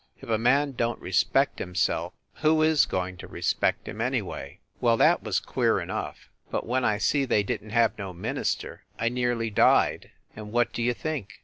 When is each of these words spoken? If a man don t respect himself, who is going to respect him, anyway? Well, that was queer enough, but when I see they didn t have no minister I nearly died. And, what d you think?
If 0.19 0.29
a 0.29 0.39
man 0.39 0.71
don 0.71 0.95
t 0.95 1.03
respect 1.03 1.59
himself, 1.59 2.13
who 2.37 2.63
is 2.63 2.87
going 2.87 3.17
to 3.17 3.27
respect 3.27 3.87
him, 3.87 4.01
anyway? 4.01 4.57
Well, 4.79 4.97
that 4.97 5.21
was 5.21 5.39
queer 5.39 5.79
enough, 5.79 6.27
but 6.49 6.65
when 6.65 6.83
I 6.83 6.97
see 6.97 7.23
they 7.23 7.43
didn 7.43 7.67
t 7.67 7.75
have 7.75 7.95
no 7.99 8.11
minister 8.11 8.81
I 8.97 9.09
nearly 9.09 9.51
died. 9.51 10.09
And, 10.35 10.51
what 10.51 10.73
d 10.73 10.81
you 10.81 10.95
think? 10.95 11.35